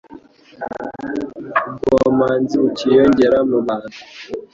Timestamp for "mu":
3.49-3.59